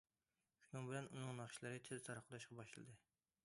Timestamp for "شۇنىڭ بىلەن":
0.67-1.09